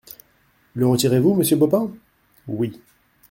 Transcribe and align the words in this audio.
Le 0.73 0.87
retirez-vous, 0.87 1.35
monsieur 1.35 1.57
Baupin? 1.57 1.91
Oui. 2.47 2.81